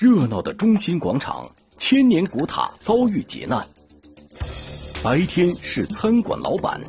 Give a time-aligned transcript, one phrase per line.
[0.00, 3.66] 热闹的中心广场，千年古塔遭遇劫难。
[5.02, 6.80] 白天是餐馆老板，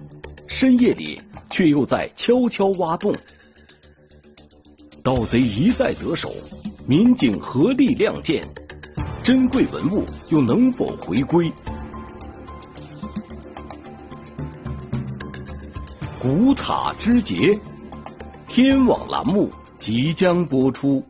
[0.45, 1.19] 深夜里
[1.49, 3.11] 却又在悄悄挖洞。
[5.03, 6.31] 盗贼一再得手，
[6.85, 8.47] 民警合力亮剑，
[9.23, 11.51] 珍贵文物又能否回归？
[16.21, 17.59] 古塔之劫，
[18.47, 19.49] 天网栏目
[19.79, 21.03] 即将播出。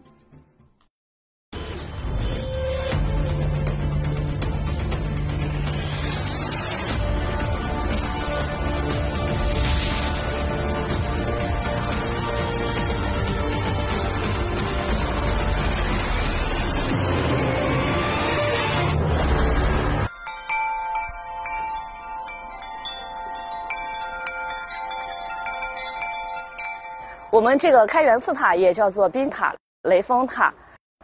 [27.32, 30.52] 我们这个开元寺塔也叫做宾塔、雷峰塔，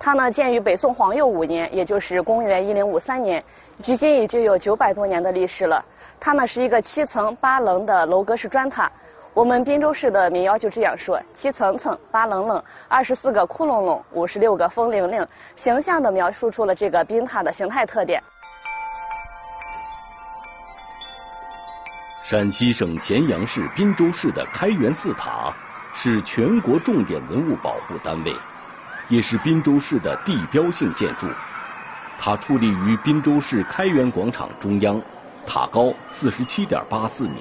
[0.02, 3.44] 它呢建于北宋皇佑五年，也就是公元一零五三年，
[3.84, 5.86] 距今已经有九百多年的历史了。
[6.20, 8.92] 它呢是一个七层八棱的楼阁式砖塔。
[9.36, 18.20] 我们滨州市的民谣就这样说：七层层，八棱棱，二十四个窟窿窿，五十六个风铃铃，形象地描述出了这个宾塔的形态特点。
[22.24, 25.54] 陕西省咸阳市滨州市的开元寺塔。
[25.96, 28.36] 是全国重点文物保护单位，
[29.08, 31.26] 也是滨州市的地标性建筑。
[32.18, 35.02] 它矗立于滨州市开元广场中央，
[35.46, 37.38] 塔高四十七点八四米。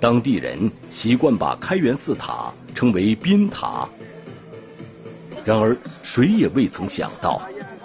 [0.00, 3.88] 当地人习惯把开元寺塔称为滨塔。
[5.44, 7.40] 然而，谁也未曾想到，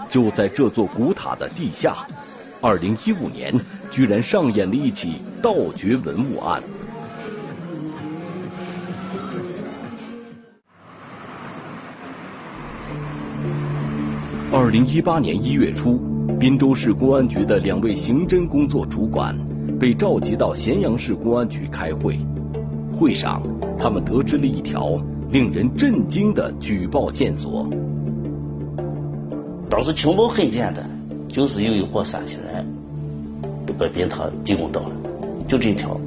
[0.09, 2.05] 就在这座古塔的地下，
[2.59, 3.53] 二零一五年
[3.91, 6.61] 居然上演了一起盗掘文物案。
[14.75, 15.97] 零一八年一月初，
[16.37, 19.33] 滨州市公安局的两位刑侦工作主管
[19.79, 22.19] 被召集到咸阳市公安局开会。
[22.99, 23.41] 会上，
[23.79, 25.01] 他们得知了一条
[25.31, 27.69] 令人震惊的举报线索。
[29.69, 30.83] 当时情报很简单，
[31.29, 32.67] 就是有一伙山西人
[33.65, 34.91] 都把冰塔进攻到了，
[35.47, 35.97] 就这一条。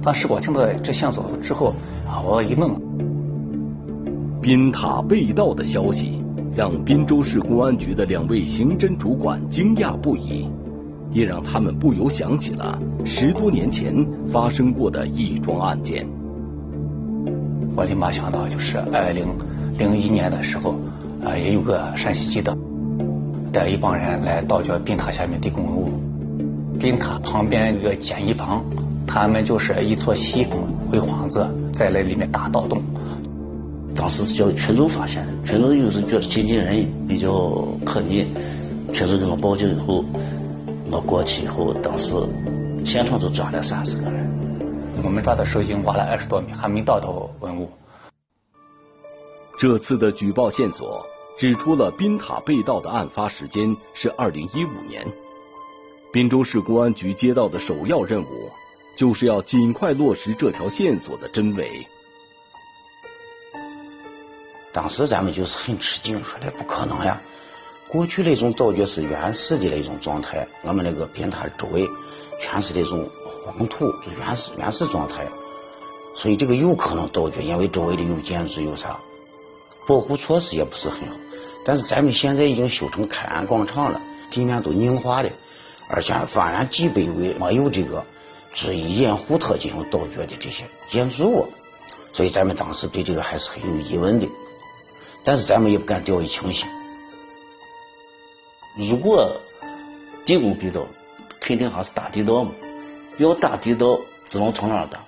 [0.00, 1.74] 当时我听到这线索之后，
[2.06, 2.80] 啊，我一愣。
[4.40, 6.20] 冰塔被盗的消息。
[6.56, 10.48] 让滨州市公安局的两位刑侦主管惊讶不已，
[11.12, 16.06] 也让他们不由想起了十多年前发生过的一桩案件。
[17.74, 19.26] 我立马想到，就是二零
[19.76, 20.76] 零一年的时候，
[21.24, 22.56] 啊，也有个山西籍的
[23.50, 25.88] 带一帮人来盗掘宾塔下面的公路，
[26.78, 26.96] 冰。
[26.96, 28.62] 塔旁边一个简易房，
[29.08, 32.80] 他们就是一撮西风灰幌子，在那里面打盗洞。
[33.94, 38.26] 当时是叫群众发现的，群众又是觉得亲近人比较可疑，
[38.92, 40.04] 群众给我报警以后，
[40.90, 42.14] 我过去以后，当时
[42.84, 44.28] 现场就抓了三四个人。
[45.02, 47.70] 我们抓的时候已经挖了二十多米，还没盗到文物。
[49.58, 51.06] 这次的举报线索
[51.38, 55.06] 指出了宾塔被盗的案发时间是二零一五年。
[56.12, 58.50] 滨州市公安局接到的首要任务，
[58.96, 61.86] 就是要尽快落实这条线索的真伪。
[64.74, 67.22] 当时咱们就是很吃惊，说的不可能呀！
[67.86, 71.88] 过去那种盗掘是原始的那种状态，我们那个宾塔周围
[72.40, 73.08] 全是那种
[73.46, 75.28] 黄土，就原始原始状态，
[76.16, 78.98] 所以这个有可能盗掘，因为周围的有建筑有啥，
[79.86, 81.14] 保护措施也不是很好。
[81.64, 85.30] 但是咱们现在已经修成开安广场了，地面都硬化的，
[85.88, 88.04] 而且方圆几百米没有这个
[88.52, 91.48] 注意掩护特进行盗掘的这些建筑物，
[92.12, 94.26] 所以咱们当时对这个还是很有疑问的。
[95.24, 96.68] 但是咱们也不敢掉以轻心。
[98.76, 99.34] 如果
[100.26, 100.86] 地宫被盗，
[101.40, 102.50] 肯定还是打地道嘛。
[103.16, 103.98] 要打地道，
[104.28, 104.98] 只能从哪儿打？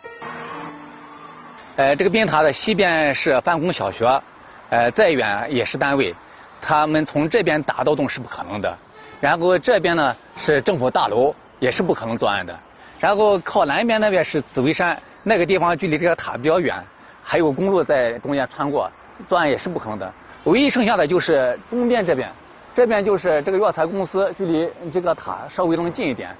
[1.76, 4.22] 呃，这个宾塔的西边是范公小学，
[4.70, 6.14] 呃，再远也是单位，
[6.60, 8.78] 他们从这边打盗洞是不可能的。
[9.20, 12.58] 然后这边呢是政府大楼，也是不可能作案的。
[12.98, 16.82] 然后靠南边那边是紫薇山，那个地方距离这个塔比较远，
[17.22, 18.90] 还有公路在中间穿过。
[19.28, 20.12] 作案也是不可能的，
[20.44, 22.30] 唯一剩下的就是东边这边，
[22.74, 26.34] 这边就是这个药材公司，距离这个塔稍微能近一点。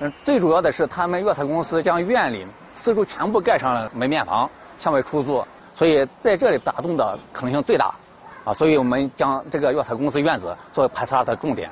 [0.00, 4.48] 嗯，最主要的是他们药材公司将院里四周全部盖上了门面房，
[4.78, 5.44] 向外出租，
[5.74, 7.94] 所以在这里打洞的可能性最大。
[8.42, 11.70] 啊，所以我们将这个药材公司院子作为排查的重点。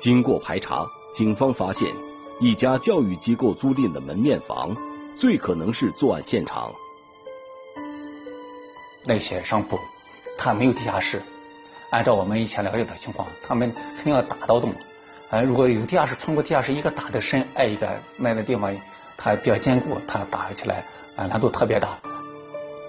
[0.00, 1.86] 经过排查，警方发现
[2.40, 4.74] 一家教育机构租赁的门面房，
[5.18, 6.72] 最可能是作案现场。
[9.08, 9.80] 那些商铺，
[10.36, 11.22] 它没有地下室，
[11.88, 14.74] 按照我们以前了解的情况，他们肯定要打盗洞。
[15.30, 17.88] 呃，如果有地下室，穿过地下室一个打的深，挨一个
[18.18, 18.76] 那个地方，
[19.16, 20.84] 它比较坚固，它打起来
[21.16, 21.98] 啊难度特别大。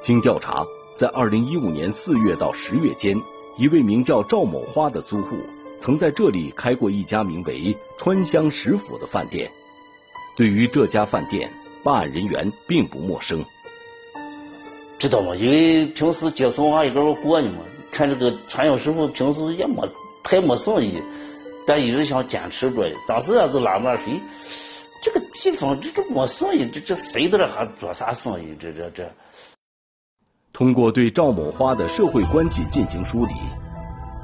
[0.03, 0.65] 经调查，
[0.97, 3.15] 在二零一五年四月到十月间，
[3.57, 5.37] 一位名叫赵某花的租户
[5.79, 9.49] 曾在这里开过一家名为“川香食府”的饭店。
[10.35, 11.49] 对于这家饭店，
[11.81, 13.45] 办案人员并不陌生。
[14.99, 15.33] 知道吗？
[15.33, 19.87] 因为平时接送娃一个过呢嘛，看这个传销师傅平时也没
[20.23, 21.01] 太没生意，
[21.65, 22.91] 但一直想坚持着。
[23.07, 24.21] 当时俺就纳闷说，
[25.01, 28.53] 这个地方这这没生意，这这谁在这还做啥生意？
[28.59, 29.09] 这这这。
[30.51, 33.33] 通过对赵某花的社会关系进行梳理，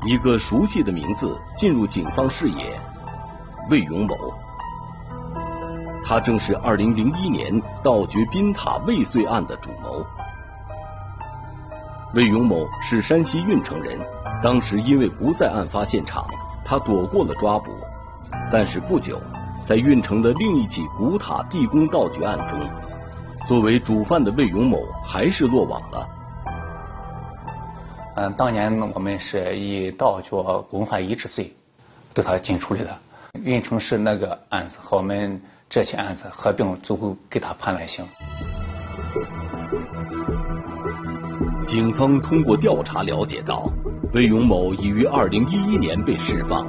[0.06, 2.77] 一个熟悉的名字进入警方视野：
[3.69, 4.16] 魏永某。
[6.04, 10.06] 他正是2001年盗掘宾塔未遂案的主谋。
[12.15, 14.00] 魏永某是山西运城人，
[14.41, 16.25] 当时因为不在案发现场，
[16.63, 17.73] 他躲过了抓捕。
[18.50, 19.21] 但是不久，
[19.67, 22.57] 在运城的另一起古塔地宫盗掘案中，
[23.45, 26.09] 作为主犯的魏永某还是落网了。
[28.15, 30.29] 嗯，当年我们是以盗掘
[30.69, 31.53] 公犯遗址罪
[32.13, 32.97] 对他进行处理的。
[33.44, 38.06] 运城市那个案子和我们这起案子合并，最后给他判了刑。
[41.75, 43.69] 警方通过调查了解到，
[44.13, 46.66] 魏永某已于2011年被释放。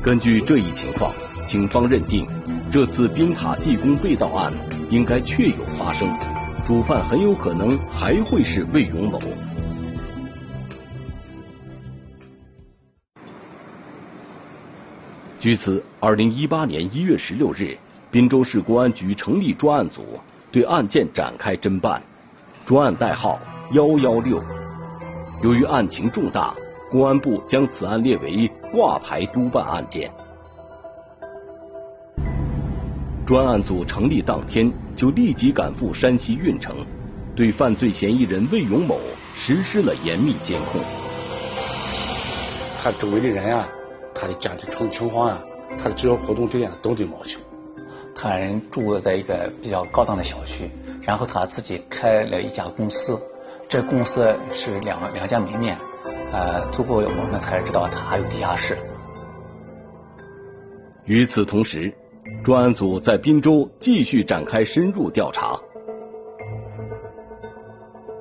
[0.00, 1.12] 根据这一情况，
[1.44, 2.24] 警方认定
[2.70, 4.54] 这次冰塔地宫被盗案
[4.90, 6.08] 应该确有发生，
[6.64, 9.18] 主犯很有可能还会是魏永某。
[15.40, 17.76] 据此，2018年1月16日，
[18.12, 20.20] 滨州市公安局成立专案组，
[20.52, 22.00] 对案件展开侦办。
[22.70, 23.40] 专案代号
[23.72, 24.40] 幺幺六。
[25.42, 26.54] 由于案情重大，
[26.88, 30.08] 公安部将此案列为挂牌督办案件。
[33.26, 36.76] 专案组成立当天就立即赶赴山西运城，
[37.34, 39.00] 对犯罪嫌疑人魏永某
[39.34, 40.80] 实施了严密监控。
[42.80, 43.66] 他周围的人啊，
[44.14, 45.40] 他的家庭情情况啊，
[45.76, 47.40] 他的主要活动地点都得摸清。
[48.14, 50.70] 他人住在一个比较高档的小区。
[51.02, 53.18] 然后他自己开了一家公司，
[53.68, 55.76] 这公司是两两家门面，
[56.30, 58.76] 呃，最后我们才知道他还有地下室。
[61.06, 61.92] 与此同时，
[62.44, 65.58] 专案组在滨州继续展开深入调查。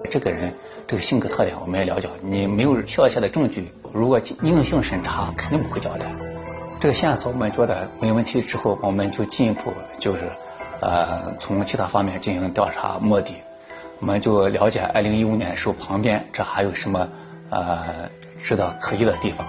[0.09, 0.51] 这个人
[0.87, 6.05] 这个性格特点我们也了解，你没有确切的证据，如果硬性审查肯定不会交代。
[6.79, 10.23] 这个线索我们觉得没问题之后，我们就进一步就是。
[10.81, 13.35] 呃，从其他方面进行调查摸底，
[13.99, 17.09] 我们就了解二零一五年时候旁边这还有什么
[17.49, 18.09] 呃
[18.41, 19.45] 值得可疑的地方。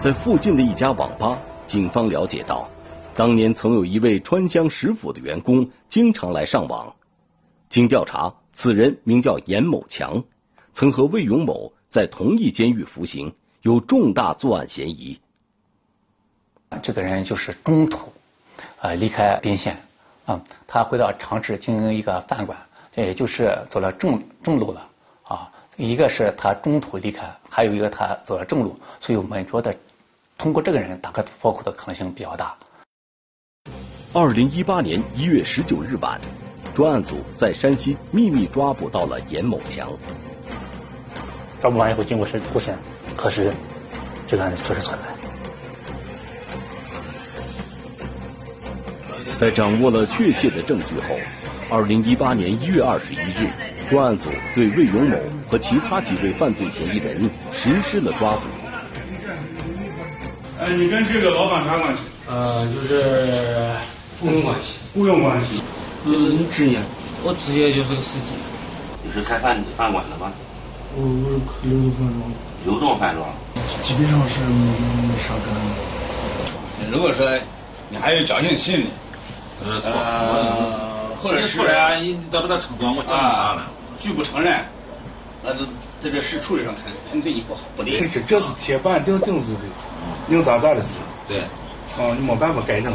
[0.00, 2.68] 在附近的一家网吧，警方了解到，
[3.14, 6.94] 当年曾有一位川香食府的员工经常来上网。
[7.68, 10.24] 经调查，此人名叫严某强，
[10.72, 15.20] 曾和魏永某在同一监狱服刑，有重大作案嫌疑。
[16.82, 18.12] 这个人就是中途，
[18.80, 19.76] 呃，离开宾县，
[20.24, 22.56] 啊，他回到长治经营一个饭馆，
[22.94, 24.86] 也就是走了正正路了，
[25.24, 29.76] 啊，一个是他中途离开，还有一个他走了正路，所以我们觉得
[30.38, 32.56] 通过这个人打开突破口的可能性比较大。
[34.12, 36.20] 二零一八年一月十九日晚，
[36.74, 39.90] 专案组在山西秘密抓捕到了严某强。
[41.60, 42.78] 抓捕完以后，经过审突审，
[43.16, 43.52] 核实
[44.26, 45.19] 这个案子确实存在。
[49.40, 51.16] 在掌握了确切的证据后，
[51.70, 53.48] 二零一八年一月二十一日，
[53.88, 55.16] 专案组对魏永某
[55.48, 58.42] 和其他几位犯罪嫌疑人实施了抓捕。
[60.60, 62.02] 哎，你跟这个老板啥关系？
[62.28, 63.72] 呃，就是
[64.20, 64.76] 雇佣关系。
[64.92, 65.62] 雇佣关系。
[66.04, 66.78] 就是你职业？
[67.22, 68.32] 我职业就是个司机。
[69.02, 70.30] 你是开饭饭馆的吗？
[70.94, 72.30] 我我是流动饭庄。
[72.66, 73.26] 流动饭庄。
[73.80, 76.92] 基本上是没啥干。
[76.92, 77.26] 如果说
[77.88, 78.88] 你还有侥幸心理。
[79.64, 83.66] 呃，或者是突然你到这个程度，我讲你啥了？
[83.98, 84.64] 拒不承认，
[85.42, 85.64] 那就
[86.00, 87.98] 在这事处理上肯肯定对你不好不利。
[88.12, 89.60] 这这是铁板钉钉子的，
[90.34, 90.98] 硬扎扎的事。
[91.28, 91.42] 对。
[91.98, 92.92] 哦，你没办法改正，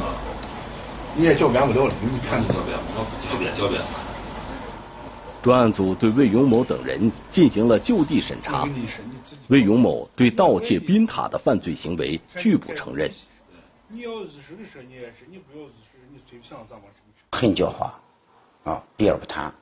[1.16, 3.82] 你也狡辩不了了，你看你狡辩，我狡辩狡辩。
[5.44, 8.68] 专案组对魏永某等人进行了就地审查，
[9.50, 13.12] 魏永某对盗窃宾塔的犯罪行为拒不承认。
[13.88, 16.84] 你要日式的说你也是，你不要日式，你最不想怎么
[17.32, 17.92] 很狡猾，
[18.70, 19.54] 啊，避而不谈。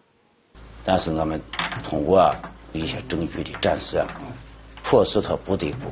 [0.86, 1.42] 但是我们
[1.84, 2.34] 通过
[2.72, 4.08] 一些证据的展示啊，
[4.82, 5.92] 迫使他不得不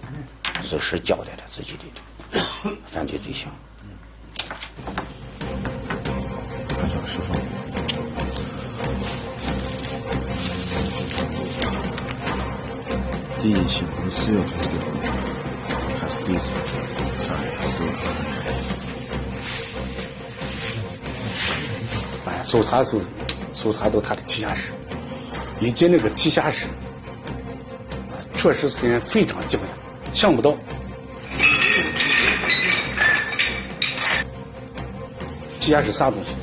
[0.72, 3.52] 如实交代了自己的 犯罪对象。
[13.42, 14.70] 第一起从四月开始
[16.00, 17.11] 还是第一次？
[17.72, 17.84] 是
[22.26, 23.02] 哎，搜查的时候，
[23.54, 24.72] 搜查到他的地下室，
[25.60, 26.68] 以及那个地下室，
[28.34, 29.64] 确实是给人非常惊讶，
[30.14, 30.56] 想不到，
[35.60, 36.34] 地下室啥东西，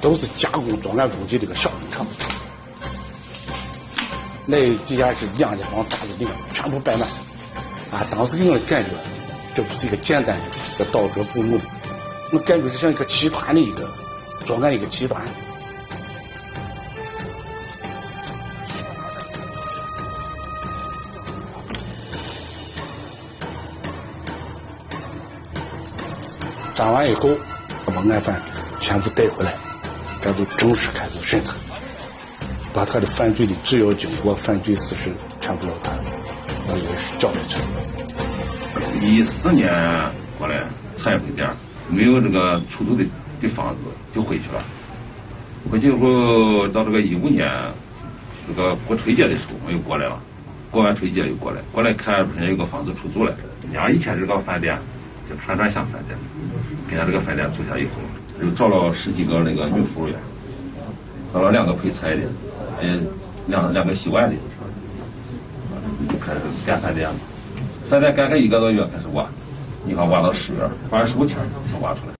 [0.00, 2.06] 都是加工作案工具的个小工厂。
[4.46, 7.08] 那地下室两间房大的地方全部摆满，
[7.90, 8.90] 啊，当时给我的感觉，
[9.54, 10.44] 这不是一个简单的
[10.78, 11.64] 在盗掘公墓的，
[12.32, 13.88] 我感觉是像一个集团的一个
[14.44, 15.20] 作案一个集团。
[26.74, 27.28] 查完以后，
[27.84, 28.40] 把案犯
[28.80, 29.54] 全部带回来，
[30.18, 31.52] 咱就正式开始审查。
[32.72, 35.90] 把他的犯罪的主要经过、犯罪事实全部要他，
[36.68, 36.84] 要有
[37.18, 38.29] 交代出来。
[39.00, 39.72] 一四年
[40.38, 40.62] 过来
[40.98, 41.48] 查一回点
[41.88, 43.02] 没有这个出租的
[43.40, 43.78] 的房子
[44.14, 44.62] 就回去了。
[45.70, 47.48] 回去以后到这个一五年，
[48.46, 50.20] 这个过春节的时候我又过来了，
[50.70, 53.34] 过完春节又过来，过来看人家有个房子出租了。
[53.72, 54.78] 家以前这个饭店
[55.28, 56.18] 叫串串香饭店，
[56.88, 57.90] 给他这个饭店租下以后，
[58.42, 60.16] 又找了十几个那个女服务员，
[61.32, 62.22] 找了两个配菜的。
[62.82, 63.06] 嗯，
[63.46, 64.36] 两两个洗碗的，
[66.08, 67.14] 就开始干饭店了。
[67.90, 69.26] 饭店干个一个多月开始挖，
[69.84, 70.60] 你看挖到十月，
[70.92, 71.36] 二十五天
[71.72, 72.12] 才挖出来。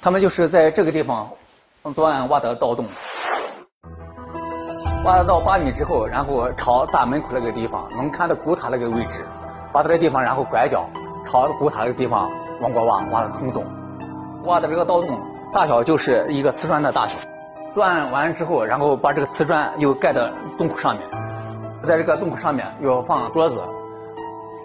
[0.00, 1.28] 他们就是在这个地方
[1.96, 2.86] 作案挖的盗洞，
[5.04, 9.26] 挖到八米之后，然后朝大门口那个地方，能看到古塔那个位置，
[9.72, 10.88] 挖到这地方，然后拐角
[11.26, 12.30] 朝古塔那个地方。
[12.60, 13.64] 往过挖，挖了坑洞，
[14.44, 15.20] 挖的这个盗洞
[15.52, 17.16] 大小就是一个瓷砖的大小。
[17.78, 21.08] 钻完之后，然后把这个瓷砖又盖到洞口上面，
[21.80, 23.62] 在这个洞口上面又放桌子。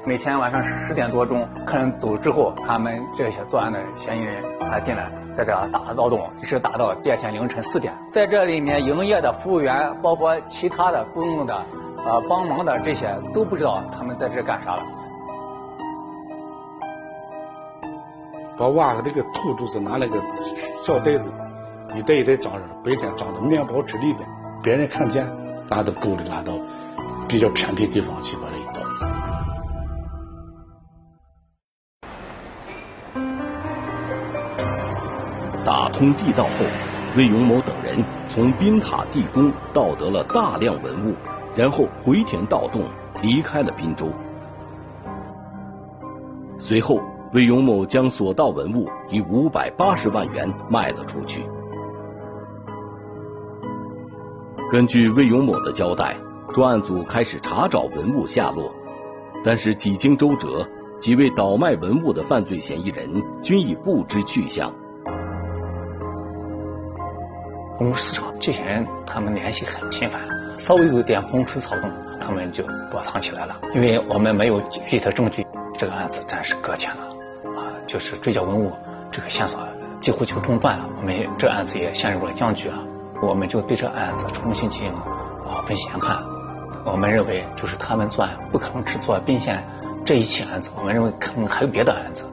[0.03, 7.93] 每天晚上十点多钟，客人走之后，他们这些作案的嫌疑人他进来，在这打盗洞，一直打到第二天凌晨四点。
[8.09, 11.55] 在这里面营业的服务员，包括其他的雇佣的、
[12.03, 14.81] 呃帮忙的这些，都不知道他们在这干啥了。
[18.57, 20.19] 把挖的这个土都是拿那个
[20.83, 21.31] 小袋子，
[21.95, 24.27] 一袋一袋装着，白天装到面包车里边，
[24.63, 25.23] 别人看不见，
[25.69, 26.53] 拉到沟里，拉到
[27.27, 28.81] 比较偏僻地方去把它一倒。
[35.63, 36.65] 打通地道后，
[37.15, 41.13] 魏永某等人从宾塔地宫盗得了大量文物，
[41.55, 42.81] 然后回填盗洞，
[43.21, 44.07] 离开了滨州。
[46.59, 46.99] 随后。
[47.33, 51.43] 魏永某将所盗文物以五百八十万元卖了出去。
[54.73, 56.17] 根据魏永某的交代，
[56.51, 58.73] 专案组开始查找文物下落，
[59.45, 60.67] 但是几经周折，
[60.99, 63.07] 几位倒卖文物的犯罪嫌疑人
[63.43, 64.73] 均已不知去向。
[67.77, 70.23] 公共市场这些人，他们联系很频繁，
[70.57, 73.55] 稍微有点风吹草动，他们就躲藏起来了。
[73.75, 75.45] 因为我们没有具体的证据，
[75.77, 77.03] 这个案子暂时搁浅了。
[77.55, 78.71] 啊就是追缴文物
[79.11, 79.59] 这个线索
[79.99, 82.83] 几乎就中断了，我们这案子也陷入了僵局了。
[83.25, 86.21] 我们就对这案子重新进行啊分析研判。
[86.85, 89.63] 我们认为就是他们作案不可能只做宾县
[90.05, 92.25] 这一起案子，我们认为可能还有别的案子。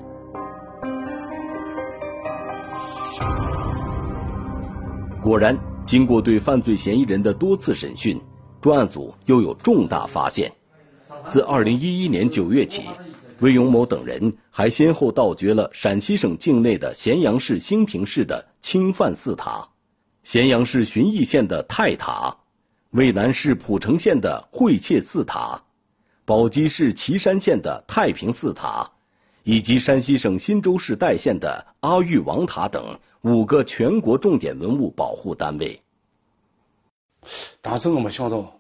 [5.23, 5.57] 果然，
[5.87, 8.21] 经过对犯罪嫌疑人的多次审讯，
[8.61, 10.51] 专案组又有重大发现。
[11.29, 12.85] 自二零一一年九月起。
[13.41, 19.69] 魏永某等人还先后盗掘了陕西省境内的咸阳市兴平市的清范寺塔、
[20.23, 22.37] 咸阳市旬邑县的泰塔、
[22.91, 25.63] 渭南市蒲城县的惠切寺塔、
[26.25, 28.91] 宝鸡市岐山县的太平寺塔，
[29.43, 35.83] 以及山西省忻州市代县的阿育王塔等五个全国重点文物保护单位。
[37.61, 38.57] 当时我们想到。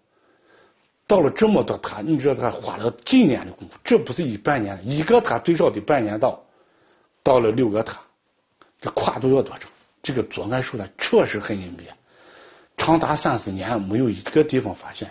[1.06, 3.74] 到了这么多塔，你知道他花了几年的功夫？
[3.82, 6.44] 这不是一半年，一个塔最少得半年到，
[7.24, 8.00] 到了六个塔，
[8.80, 9.68] 这跨度要多长？
[10.02, 11.82] 这个作案手段确实很隐蔽，
[12.76, 15.10] 长达三四年没有一个地方发现。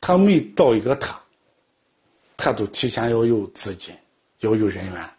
[0.00, 1.20] 他每到一个塔，
[2.36, 3.94] 他都提前要有资金，
[4.40, 5.10] 要有人员，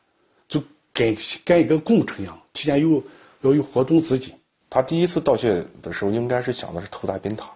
[0.47, 0.63] 就
[0.93, 3.03] 跟跟一个工程一样，提前有
[3.41, 4.33] 要有活动资金。
[4.69, 7.49] 他第一次盗窃的时候，应该是想的是偷大宾塔，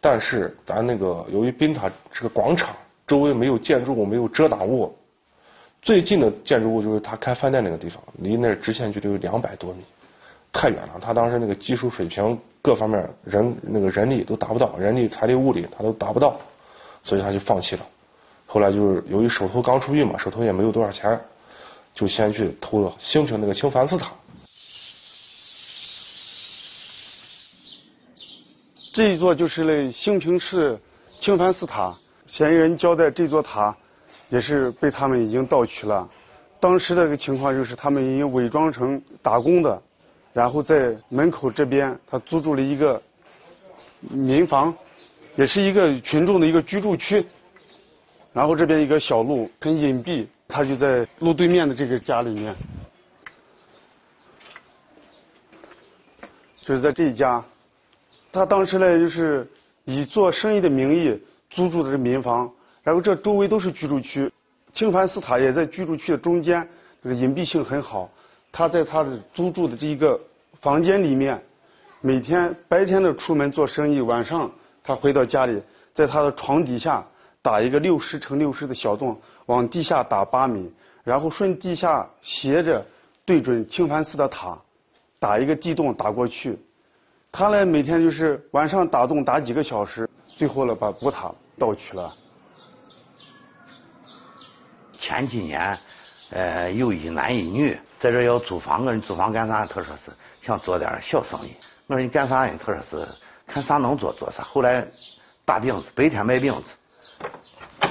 [0.00, 2.74] 但是咱那个由于宾塔这个广场
[3.06, 4.94] 周围没有建筑物，没有遮挡物，
[5.80, 9.84] 最近的建筑物就是他开饭店那个地方，离那直线距离有两百多米，
[10.56, 10.94] 太远了。
[10.98, 16.40] 他当时那个技术水平各方面人那个人力都达不到，人力、财力、物力他都达不到，
[17.02, 17.86] 所以他就放弃了。
[18.46, 21.20] 后来就是由于手头刚出狱嘛，手头也没有多少钱，
[21.94, 24.10] 就先去偷了兴平那个清凡寺塔。
[28.92, 30.80] 这一座就是那兴平市
[31.20, 31.94] 清凡寺塔，
[32.26, 33.76] 嫌疑人交代这座塔
[34.30, 36.08] 也是被他们已经盗取了。
[36.58, 39.82] 当时的这个情况就是他们已经伪装成打工的，
[40.36, 43.02] 然后在门口这边他租住了一个
[44.00, 44.76] 民房，
[45.34, 47.24] 也是一个群众的一个居住区。
[48.34, 52.54] 然后这边一个小路很隐蔽，他就在路对面的这个家里面，
[56.60, 57.42] 就是在这一家。
[58.30, 59.50] 他当时呢，就是
[59.86, 62.52] 以做生意的名义租住的这民房，
[62.82, 64.30] 然后这周围都是居住区，
[64.74, 66.68] 清凡寺塔也在居住区的中间，
[67.02, 68.10] 这个隐蔽性很好。
[68.52, 70.18] 他在他的租住的这一个
[70.60, 71.42] 房间里面，
[72.00, 74.50] 每天白天的出门做生意，晚上
[74.82, 75.62] 他回到家里，
[75.92, 77.06] 在他的床底下
[77.42, 80.72] 打一个六十乘六十的小洞，往地下打八米，
[81.04, 82.84] 然后顺地下斜着
[83.24, 84.58] 对准清凡寺的塔，
[85.18, 86.58] 打一个地洞打过去。
[87.30, 92.14] 他呢，每天就是晚上打洞打几个小时，最后呢把古塔盗取了。
[94.98, 95.78] 前几年，
[96.30, 99.66] 呃，有一男一女在这要租房，我你租房干啥？
[99.66, 101.52] 他说是想做点小生意。
[101.88, 102.54] 我说你干啥呀？
[102.64, 103.08] 他说是
[103.46, 104.44] 看啥能做做啥。
[104.44, 104.86] 后来
[105.44, 107.88] 打饼子，白天卖饼子。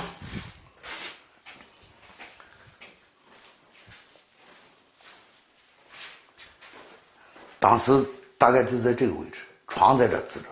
[7.60, 8.06] 当时。
[8.38, 10.46] 大概就在这个位置，床在这支着，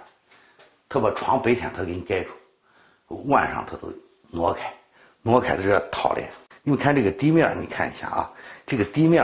[0.88, 2.32] 他把床白天他给你盖住，
[3.28, 3.94] 晚上他都
[4.32, 4.74] 挪开，
[5.22, 6.30] 挪开在这掏嘞。
[6.64, 8.32] 你们看这个地面，你看一下啊，
[8.66, 9.22] 这个地面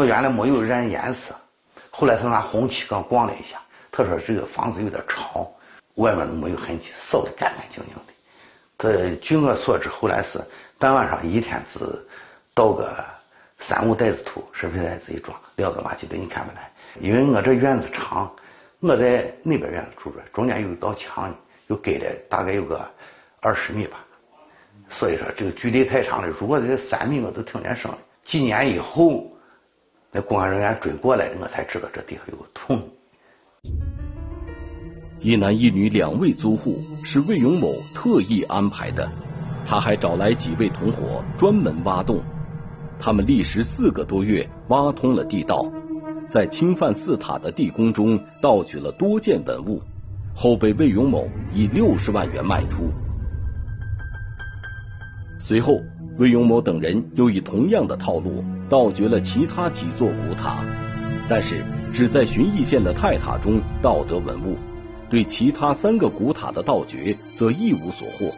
[0.00, 1.34] 我原来没有染颜色，
[1.90, 3.60] 后来他拿红漆刚逛了一下，
[3.92, 5.46] 他说这个房子有点潮，
[5.96, 8.12] 外面都没有痕迹，扫得干干净净的。
[8.78, 10.40] 他据我所知，后来是
[10.78, 11.80] 半晚上一天只
[12.54, 12.96] 倒个
[13.58, 16.72] 三五袋子土，食品袋子一装，撂到垃圾堆，你看不来。
[16.98, 18.34] 因为我这院子长，
[18.78, 21.30] 我在那边院子住着，中间有一道墙，
[21.66, 22.90] 又隔了大概有个
[23.42, 23.98] 二十米吧，
[24.88, 26.28] 所以说这个距离太长了。
[26.28, 27.98] 如果这三米我都听见声了。
[28.24, 29.30] 几年以后，
[30.12, 32.82] 那公安人员追过来，我才知道这地方有个洞。
[35.20, 39.08] 一男一女两位租户是魏永某特意安排的，
[39.64, 42.20] 他还找来几位同伙专门挖洞，
[42.98, 45.70] 他们历时四个多月挖通了地道。
[46.28, 49.82] 在侵犯寺塔的地宫中盗取了多件文物，
[50.34, 52.90] 后被魏永某以六十万元卖出。
[55.38, 55.80] 随后，
[56.18, 60.62] 魏永某等人又以同样的套路盗掘了其他几座古塔，
[61.28, 64.58] 但是只在旬邑县的太塔中盗得文物，
[65.08, 68.32] 对其他三个古塔的盗掘则一无所获。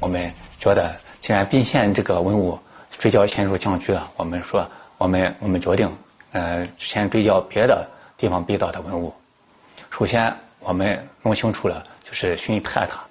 [0.00, 2.58] 我们觉得，既然宾县这个文物，
[2.98, 4.66] 追缴陷入僵局了，我们说，
[4.98, 5.88] 我们我们决定，
[6.32, 9.14] 呃，先追缴别的地方被盗的文物。
[9.90, 13.04] 首先，我们弄清楚了就是寻邑太塔，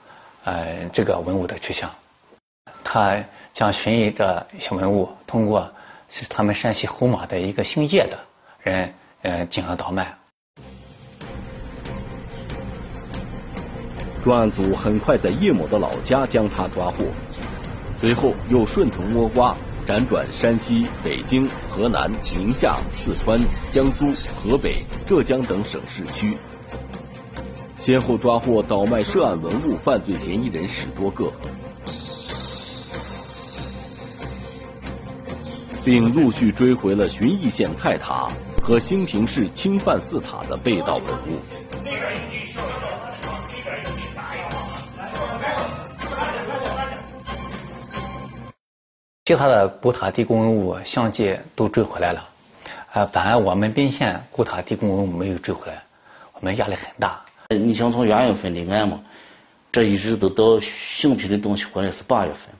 [0.44, 1.90] 呃，这个文物的去向。
[2.84, 3.16] 他
[3.54, 5.72] 将寻邑的一些文物通过
[6.10, 8.20] 是他们山西侯马的一个姓叶的
[8.62, 10.14] 人，呃，进行倒卖。
[14.22, 17.06] 专案组很快在叶某的老家将他抓获，
[17.98, 19.56] 随后又顺藤摸瓜。
[19.88, 26.38] 辗转山西、北京、河南、宁夏、四川、江苏、河北、浙江等省市区，
[27.80, 31.32] 先后抓获倒卖涉案文物犯罪嫌疑人十多个，
[35.84, 38.30] 并陆续追回了旬邑县太塔
[38.62, 41.40] 和兴平市清范寺塔的被盗文物。
[49.26, 52.28] 其他的古塔地宫文物相继都追回来了，
[52.94, 55.84] 呃，反而我们宾县古塔地宫文物没有追回来，
[56.34, 57.22] 我们压力很大。
[57.52, 59.00] 你想从元月份立案嘛，
[59.72, 62.54] 这一直都到兴平的东西回来是八月份，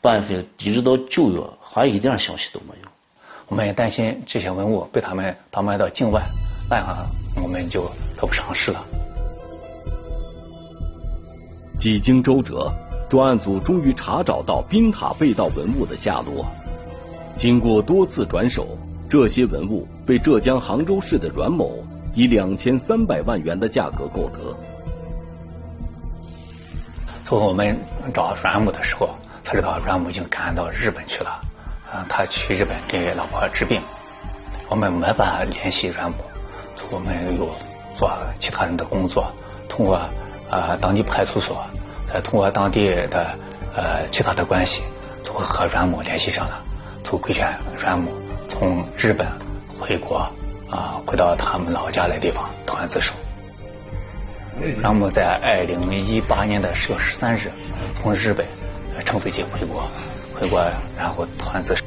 [0.00, 2.88] 八月份一直到九月，好像一点消息都没有。
[3.48, 6.22] 我们也担心这些文物被他们倒卖到境外，
[6.70, 7.10] 那样
[7.42, 8.86] 我们就得不偿失了。
[11.80, 12.72] 几经周折。
[13.10, 16.46] 专案组终于查找到冰塔被盗文物的下落。
[17.38, 21.82] 经过多次转手，这些文物被浙江杭州市的阮某
[22.18, 24.52] 以两千三百万元的价格购得。
[27.24, 27.78] 从我们
[28.12, 29.10] 找阮某的时候，
[29.44, 31.40] 才知道阮某已经赶到日本去了。
[31.88, 33.80] 啊，他去日本给老婆治病，
[34.68, 36.16] 我们没办法联系阮某，
[36.90, 37.48] 我们又
[37.94, 39.30] 做其他人的工作，
[39.68, 40.00] 通过
[40.50, 41.64] 呃当地派出所，
[42.04, 43.30] 再通过当地的
[43.76, 44.82] 呃其他的关系，
[45.22, 46.60] 从和阮某联系上了，
[47.04, 48.10] 都规劝阮某
[48.48, 49.24] 从日本
[49.78, 50.28] 回国
[50.70, 53.14] 啊，回到他们老家的地方投案自首。
[54.82, 57.50] 然后在二零一八年的十月十三日
[57.94, 58.46] 从日本
[59.04, 59.88] 乘飞机回国。
[60.34, 60.60] 回国，
[60.96, 61.84] 然后投案自首。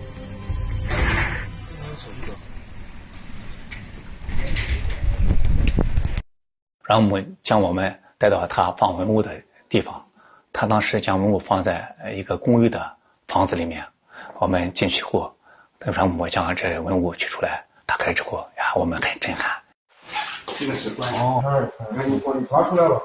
[6.83, 10.05] 然后我们将我们带到他放文物的地方，
[10.51, 13.85] 他当时将文物放在一个公寓的房子里面。
[14.39, 15.33] 我们进去后，
[15.79, 19.51] 阮某将这文物取出来，打开之后，呀，我们很震撼。
[20.58, 21.43] 这个是关哦，
[21.93, 23.04] 赶紧把你拿出来了。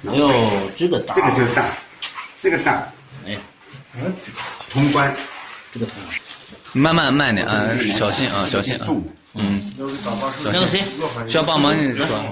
[0.00, 1.14] 没有这个大。
[1.14, 1.66] 这个就是大。
[2.40, 2.88] 这个大，
[3.26, 3.36] 哎，
[4.70, 5.14] 通关，
[5.74, 5.86] 这个
[6.72, 7.68] 慢慢慢点啊，
[7.98, 8.86] 小心啊，小心啊，
[9.34, 9.70] 嗯，
[10.44, 10.82] 那个谁
[11.28, 12.24] 需要帮忙你是吧？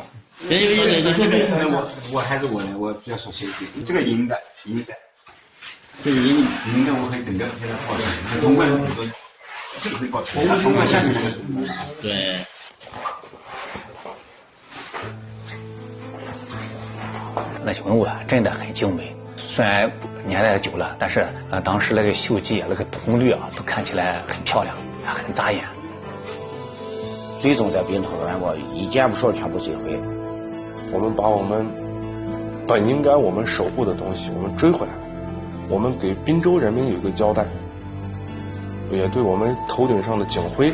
[0.49, 3.85] 别别别别说这个，我我还是我的，我比较熟悉一点。
[3.85, 4.95] 这个银的，银的，
[6.03, 9.05] 这个银银的我可以整个给它报出来，通关是很多，
[9.83, 11.15] 这个可以报出来，通关下去。
[12.01, 12.39] 对。
[17.65, 19.15] 那些文物啊，真的很精美。
[19.37, 19.91] 虽然
[20.27, 25.65] 年代久了，但是呃，当时那个锈迹、那个铜绿啊，都看起来很漂亮，很扎眼。
[27.39, 29.99] 最终在冰头的完过，一件不少全部追回。
[30.93, 31.67] 我们把我们
[32.67, 35.01] 本应该我们守护的东西，我们追回来了。
[35.69, 37.47] 我们给滨州人民有一个交代，
[38.91, 40.73] 也对我们头顶上的警徽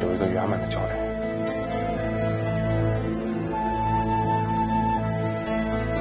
[0.00, 0.94] 有一个圆满的交代。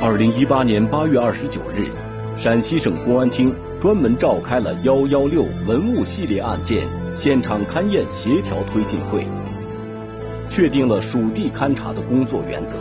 [0.02, 1.90] 二零一八年八月二十九日，
[2.38, 9.26] 陕西省公安厅专门召开了“幺幺六”文物系列案件现场勘验协调推进会，
[10.50, 12.78] 确定了属地勘查的工作原则。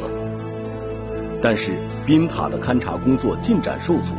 [1.40, 1.72] 但是，
[2.04, 4.14] 宾塔的勘查工作进展受阻，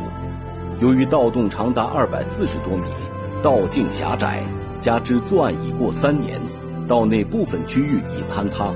[0.80, 2.84] 由于盗洞长达二百四十多米，
[3.44, 4.42] 道径狭窄，
[4.80, 6.40] 加之作案已过三年，
[6.88, 8.72] 道内部分区域已坍塌。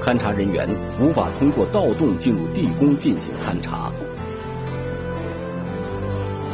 [0.00, 0.68] 勘查人员
[1.00, 3.90] 无法通过盗洞进入地宫进行勘查。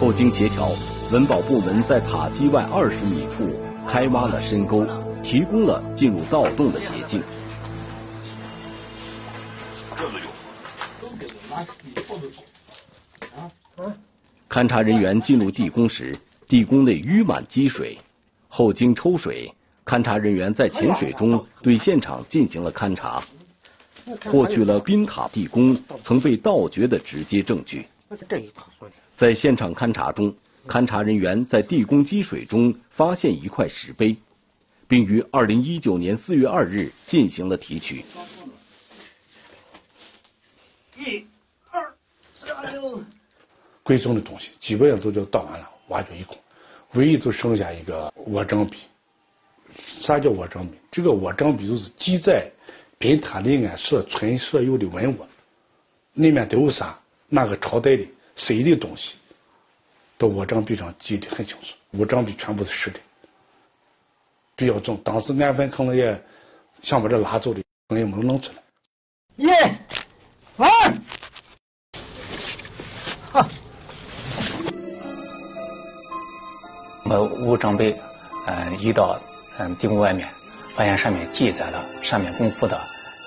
[0.00, 0.70] 后经协调，
[1.12, 3.50] 文保部门在塔基外二十米处
[3.86, 4.86] 开挖了深沟，
[5.22, 7.22] 提供了进入盗洞的捷径。
[14.48, 16.16] 勘查人员进入地宫时，
[16.50, 17.96] 地宫内淤满积水，
[18.48, 23.22] 后经抽水，勘察人员在浅水中对现场进行了勘查。
[24.24, 27.86] 获取了冰塔地宫曾被盗掘的直接证据。
[29.14, 30.34] 在现场勘查中，
[30.66, 34.16] 勘查人员在地宫积水中发现一块石碑，
[34.88, 38.04] 并于二零一九年四月二日进行了提取。
[40.98, 41.24] 一、
[41.70, 41.94] 二、
[42.40, 43.04] 三、六。
[43.84, 46.38] 贵重的东西基本上都就盗完了，挖掘一空，
[46.94, 48.78] 唯一就剩下一个卧章笔。
[49.76, 50.78] 啥叫卧章笔？
[50.90, 52.50] 这个卧章笔就是记载。
[53.02, 55.24] 宾塔里安所存所有的文物，
[56.12, 57.00] 里面都有啥？
[57.30, 58.06] 哪个朝代的？
[58.36, 59.16] 谁的东西？
[60.18, 61.74] 到卧章笔上记得很清楚。
[61.92, 63.00] 卧章笔全部是实的，
[64.54, 64.98] 比较重。
[65.02, 66.22] 当时安分可能也
[66.82, 68.62] 想把这拉走的，可能也没弄出来。
[69.36, 69.74] 一、二，
[77.10, 78.00] 把五张碑，
[78.46, 79.18] 嗯，移到
[79.58, 80.28] 嗯地宫外面。
[80.76, 82.80] 发现上面记载了上面供奉的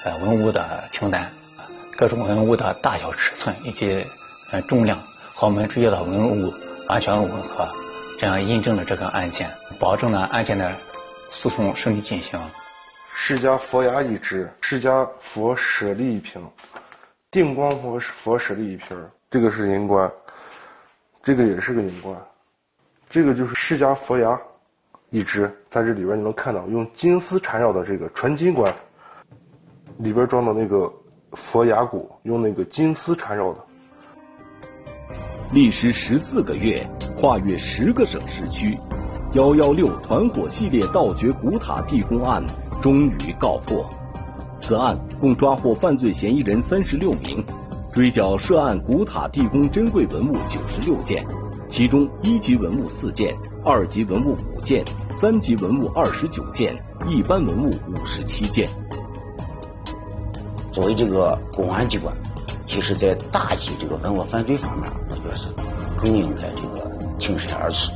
[0.06, 1.30] 呃文物的清单，
[1.98, 4.08] 各种文物的大小尺寸以及
[4.50, 4.98] 呃重量
[5.36, 6.54] 和我们追缴的文物
[6.88, 7.68] 完全吻合，
[8.18, 10.74] 这样印证了这个案件，保证了案件的
[11.30, 12.40] 诉讼顺利进行。
[13.14, 16.42] 释迦佛牙一只，释迦佛舍利一瓶，
[17.30, 18.98] 定光佛佛舍利一瓶，
[19.30, 20.10] 这个是银冠，
[21.22, 22.18] 这个也是个银冠，
[23.14, 24.42] 这个就是释迦佛牙。
[25.12, 28.74] 一只在这里边你能看到用金丝缠绕的这个纯金冠，
[30.00, 30.92] 里边装的那个
[31.34, 33.60] 佛牙骨用那个金丝缠绕的。
[35.52, 38.76] 历时十四个月，跨越十个省市区，
[39.34, 42.44] 幺幺六团伙系列盗掘古塔地宫案
[42.82, 43.88] 终于告破。
[44.60, 47.46] 此案共抓获犯罪嫌疑人三十六名，
[47.94, 51.24] 追缴涉案古塔地宫珍贵文物九十六件，
[51.74, 54.86] 其中一级文物四件，二级文物五件，
[55.18, 58.70] 三级文物二十九件，一般文物五十七件。
[60.72, 62.16] 作为这个公安机关，
[62.68, 65.48] 其实在打击这个文物犯罪方面，我觉得是
[65.98, 67.92] 更应该这个挺身而出。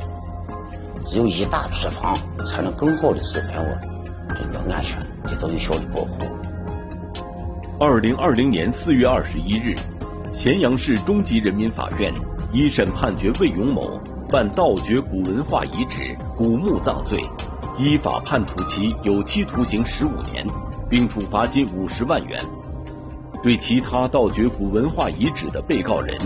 [1.06, 3.76] 只有以大出防，才能更好的使文物
[4.30, 6.24] 这个安全得到有效的保护。
[7.78, 9.76] 二零二零年四月二十一日，
[10.34, 12.12] 咸阳市中级人民法院
[12.50, 17.22] 一审判决魏永某犯盗掘古文化遗址、古墓葬罪，
[17.78, 20.46] 依法判处其有期徒刑十五年，
[20.88, 22.42] 并处罚金五十万元。
[23.42, 26.18] 对其他盗掘古文化遗址的被告人、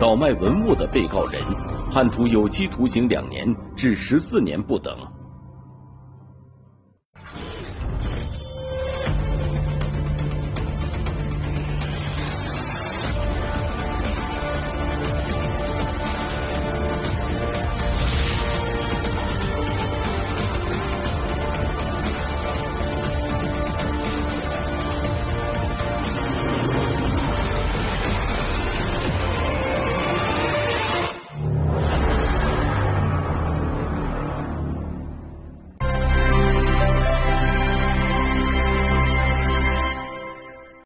[0.00, 1.40] 倒卖文物的被告人，
[1.92, 4.92] 判处有期徒刑两年至十四年不等。